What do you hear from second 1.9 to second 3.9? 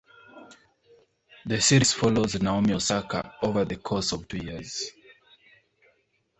follows Naomi Osaka over the